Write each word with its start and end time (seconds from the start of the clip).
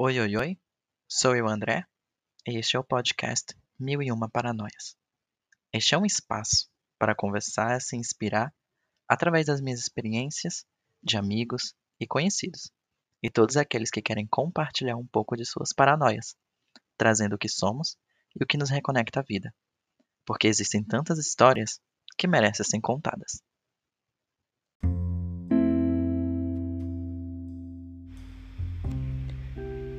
Oi, 0.00 0.20
oi, 0.20 0.36
oi. 0.36 0.56
Sou 1.08 1.34
eu, 1.34 1.48
André, 1.48 1.84
e 2.46 2.56
este 2.56 2.76
é 2.76 2.78
o 2.78 2.84
podcast 2.84 3.52
Mil 3.76 4.00
e 4.00 4.12
Uma 4.12 4.30
Paranoias. 4.30 4.96
Este 5.72 5.96
é 5.96 5.98
um 5.98 6.06
espaço 6.06 6.70
para 6.96 7.16
conversar 7.16 7.76
e 7.76 7.80
se 7.80 7.96
inspirar 7.96 8.54
através 9.08 9.46
das 9.46 9.60
minhas 9.60 9.80
experiências 9.80 10.64
de 11.02 11.16
amigos 11.16 11.74
e 11.98 12.06
conhecidos, 12.06 12.70
e 13.20 13.28
todos 13.28 13.56
aqueles 13.56 13.90
que 13.90 14.00
querem 14.00 14.24
compartilhar 14.24 14.94
um 14.94 15.04
pouco 15.04 15.36
de 15.36 15.44
suas 15.44 15.72
paranoias, 15.72 16.36
trazendo 16.96 17.34
o 17.34 17.38
que 17.38 17.48
somos 17.48 17.98
e 18.38 18.44
o 18.44 18.46
que 18.46 18.56
nos 18.56 18.70
reconecta 18.70 19.18
à 19.18 19.24
vida. 19.24 19.52
Porque 20.24 20.46
existem 20.46 20.84
tantas 20.84 21.18
histórias 21.18 21.80
que 22.16 22.28
merecem 22.28 22.64
ser 22.64 22.80
contadas. 22.80 23.42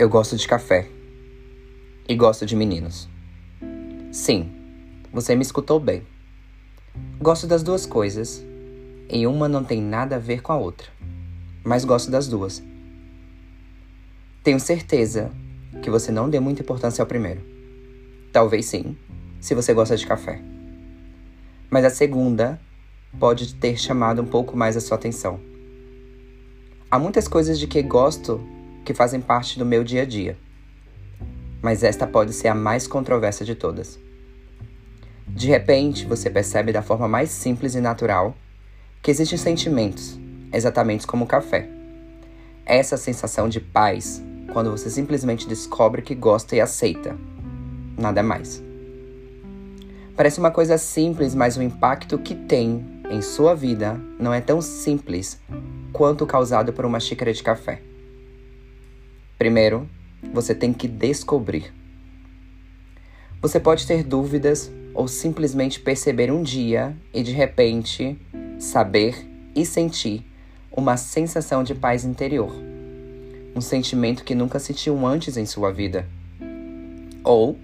Eu 0.00 0.08
gosto 0.08 0.36
de 0.36 0.46
café. 0.46 0.88
E 2.08 2.14
gosto 2.14 2.46
de 2.46 2.54
meninos. 2.54 3.08
Sim, 4.12 4.48
você 5.12 5.34
me 5.34 5.42
escutou 5.42 5.80
bem. 5.80 6.06
Gosto 7.20 7.48
das 7.48 7.64
duas 7.64 7.84
coisas, 7.84 8.40
e 9.10 9.26
uma 9.26 9.48
não 9.48 9.64
tem 9.64 9.82
nada 9.82 10.14
a 10.14 10.20
ver 10.20 10.40
com 10.40 10.52
a 10.52 10.56
outra, 10.56 10.86
mas 11.64 11.84
gosto 11.84 12.12
das 12.12 12.28
duas. 12.28 12.62
Tenho 14.44 14.60
certeza 14.60 15.32
que 15.82 15.90
você 15.90 16.12
não 16.12 16.30
deu 16.30 16.40
muita 16.40 16.62
importância 16.62 17.02
ao 17.02 17.08
primeiro. 17.08 17.40
Talvez 18.32 18.66
sim, 18.66 18.96
se 19.40 19.52
você 19.52 19.74
gosta 19.74 19.96
de 19.96 20.06
café. 20.06 20.40
Mas 21.68 21.84
a 21.84 21.90
segunda 21.90 22.60
pode 23.18 23.52
ter 23.56 23.76
chamado 23.76 24.22
um 24.22 24.26
pouco 24.26 24.56
mais 24.56 24.76
a 24.76 24.80
sua 24.80 24.96
atenção. 24.96 25.40
Há 26.88 27.00
muitas 27.00 27.26
coisas 27.26 27.58
de 27.58 27.66
que 27.66 27.82
gosto 27.82 28.40
que 28.88 28.94
fazem 28.94 29.20
parte 29.20 29.58
do 29.58 29.66
meu 29.66 29.84
dia 29.84 30.00
a 30.00 30.04
dia. 30.06 30.34
Mas 31.60 31.82
esta 31.82 32.06
pode 32.06 32.32
ser 32.32 32.48
a 32.48 32.54
mais 32.54 32.86
controversa 32.86 33.44
de 33.44 33.54
todas. 33.54 33.98
De 35.26 35.46
repente, 35.46 36.06
você 36.06 36.30
percebe 36.30 36.72
da 36.72 36.80
forma 36.80 37.06
mais 37.06 37.28
simples 37.28 37.74
e 37.74 37.82
natural 37.82 38.34
que 39.02 39.10
existem 39.10 39.36
sentimentos, 39.36 40.18
exatamente 40.50 41.06
como 41.06 41.26
o 41.26 41.28
café. 41.28 41.68
Essa 42.64 42.96
sensação 42.96 43.46
de 43.46 43.60
paz 43.60 44.22
quando 44.54 44.70
você 44.70 44.88
simplesmente 44.88 45.46
descobre 45.46 46.00
que 46.00 46.14
gosta 46.14 46.56
e 46.56 46.60
aceita. 46.62 47.14
Nada 47.94 48.22
mais. 48.22 48.62
Parece 50.16 50.40
uma 50.40 50.50
coisa 50.50 50.78
simples, 50.78 51.34
mas 51.34 51.58
o 51.58 51.62
impacto 51.62 52.16
que 52.16 52.34
tem 52.34 53.02
em 53.10 53.20
sua 53.20 53.54
vida 53.54 54.00
não 54.18 54.32
é 54.32 54.40
tão 54.40 54.62
simples 54.62 55.38
quanto 55.92 56.24
causado 56.26 56.72
por 56.72 56.86
uma 56.86 56.98
xícara 56.98 57.34
de 57.34 57.42
café. 57.42 57.82
Primeiro, 59.48 59.88
você 60.30 60.54
tem 60.54 60.74
que 60.74 60.86
descobrir. 60.86 61.72
Você 63.40 63.58
pode 63.58 63.86
ter 63.86 64.04
dúvidas 64.04 64.70
ou 64.92 65.08
simplesmente 65.08 65.80
perceber 65.80 66.30
um 66.30 66.42
dia 66.42 66.94
e 67.14 67.22
de 67.22 67.32
repente 67.32 68.18
saber 68.58 69.26
e 69.56 69.64
sentir 69.64 70.22
uma 70.70 70.98
sensação 70.98 71.64
de 71.64 71.74
paz 71.74 72.04
interior. 72.04 72.54
Um 73.56 73.60
sentimento 73.62 74.22
que 74.22 74.34
nunca 74.34 74.58
sentiu 74.58 75.06
antes 75.06 75.38
em 75.38 75.46
sua 75.46 75.72
vida. 75.72 76.06
Ou 77.24 77.58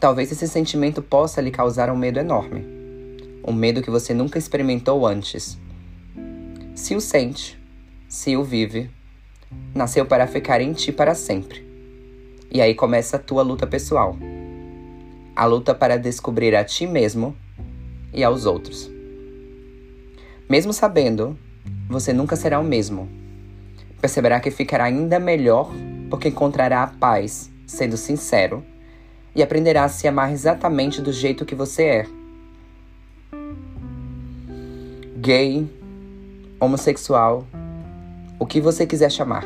talvez 0.00 0.32
esse 0.32 0.48
sentimento 0.48 1.00
possa 1.00 1.40
lhe 1.40 1.52
causar 1.52 1.90
um 1.90 1.96
medo 1.96 2.18
enorme. 2.18 2.66
Um 3.46 3.52
medo 3.52 3.82
que 3.82 3.90
você 3.90 4.12
nunca 4.12 4.36
experimentou 4.36 5.06
antes. 5.06 5.56
Se 6.74 6.96
o 6.96 7.00
sente, 7.00 7.56
se 8.08 8.36
o 8.36 8.42
vive, 8.42 8.90
nasceu 9.74 10.06
para 10.06 10.26
ficar 10.26 10.60
em 10.60 10.72
ti 10.72 10.92
para 10.92 11.14
sempre. 11.14 11.66
E 12.50 12.60
aí 12.60 12.74
começa 12.74 13.16
a 13.16 13.20
tua 13.20 13.42
luta 13.42 13.66
pessoal. 13.66 14.16
A 15.34 15.44
luta 15.44 15.74
para 15.74 15.98
descobrir 15.98 16.54
a 16.54 16.64
ti 16.64 16.86
mesmo 16.86 17.36
e 18.12 18.22
aos 18.22 18.46
outros. 18.46 18.90
Mesmo 20.48 20.72
sabendo, 20.72 21.36
você 21.88 22.12
nunca 22.12 22.36
será 22.36 22.60
o 22.60 22.64
mesmo. 22.64 23.08
Perceberá 24.00 24.38
que 24.38 24.50
ficará 24.50 24.84
ainda 24.84 25.18
melhor 25.18 25.72
porque 26.08 26.28
encontrará 26.28 26.82
a 26.82 26.86
paz, 26.86 27.50
sendo 27.66 27.96
sincero, 27.96 28.62
e 29.34 29.42
aprenderá 29.42 29.84
a 29.84 29.88
se 29.88 30.06
amar 30.06 30.32
exatamente 30.32 31.00
do 31.00 31.12
jeito 31.12 31.44
que 31.44 31.54
você 31.54 31.82
é. 31.84 32.06
Gay, 35.16 35.68
homossexual, 36.60 37.46
o 38.38 38.46
que 38.46 38.60
você 38.60 38.86
quiser 38.86 39.10
chamar. 39.10 39.44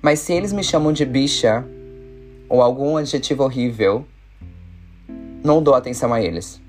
Mas 0.00 0.18
se 0.18 0.32
eles 0.32 0.52
me 0.52 0.64
chamam 0.64 0.92
de 0.92 1.04
bicha 1.04 1.64
ou 2.48 2.60
algum 2.60 2.96
adjetivo 2.96 3.44
horrível, 3.44 4.04
não 5.44 5.62
dou 5.62 5.74
atenção 5.74 6.12
a 6.12 6.20
eles. 6.20 6.60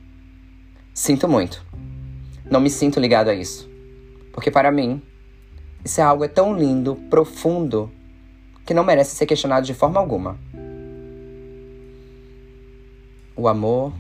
Sinto 0.93 1.27
muito. 1.27 1.65
Não 2.49 2.61
me 2.61 2.69
sinto 2.69 2.99
ligado 2.99 3.29
a 3.29 3.33
isso. 3.33 3.67
Porque 4.31 4.51
para 4.51 4.71
mim, 4.71 5.01
isso 5.83 5.99
é 5.99 6.03
algo 6.03 6.27
tão 6.29 6.55
lindo, 6.55 6.95
profundo, 7.09 7.91
que 8.65 8.73
não 8.73 8.83
merece 8.83 9.15
ser 9.15 9.25
questionado 9.25 9.65
de 9.65 9.73
forma 9.73 9.99
alguma. 9.99 10.37
O 13.35 13.47
amor, 13.47 13.91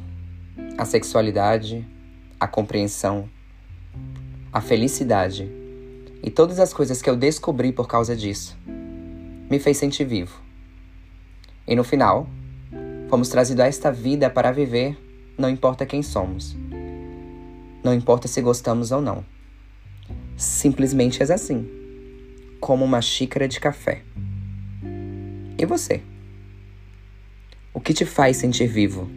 a 0.77 0.85
sexualidade, 0.85 1.85
a 2.39 2.47
compreensão, 2.47 3.27
a 4.51 4.61
felicidade 4.61 5.62
e 6.23 6.31
todas 6.31 6.57
as 6.57 6.73
coisas 6.73 7.01
que 7.01 7.09
eu 7.09 7.17
descobri 7.17 7.73
por 7.73 7.87
causa 7.87 8.15
disso 8.15 8.57
me 9.49 9.59
fez 9.59 9.77
sentir 9.77 10.05
vivo. 10.05 10.41
E 11.67 11.75
no 11.75 11.83
final, 11.83 12.27
fomos 13.09 13.29
trazidos 13.29 13.63
a 13.63 13.67
esta 13.67 13.91
vida 13.91 14.29
para 14.29 14.51
viver, 14.51 14.97
não 15.37 15.49
importa 15.49 15.85
quem 15.85 16.01
somos. 16.01 16.55
Não 17.83 17.93
importa 17.93 18.27
se 18.27 18.41
gostamos 18.41 18.91
ou 18.91 19.01
não. 19.01 19.23
Simplesmente 20.37 21.21
és 21.21 21.29
assim, 21.29 21.69
como 22.59 22.83
uma 22.83 23.01
xícara 23.01 23.47
de 23.47 23.59
café. 23.59 24.01
E 25.59 25.65
você? 25.65 26.01
O 27.73 27.79
que 27.79 27.93
te 27.93 28.05
faz 28.05 28.37
sentir 28.37 28.67
vivo? 28.67 29.09